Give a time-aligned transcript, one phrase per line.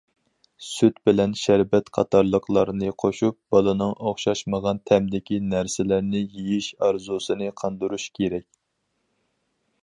[0.67, 8.49] سۈت بىلەن شەربەت قاتارلىقلارنى قوشۇپ، بالىنىڭ ئوخشاشمىغان تەمدىكى نەرسىلەرنى يېيىش ئارزۇسىنى قاندۇرۇش كېرەك.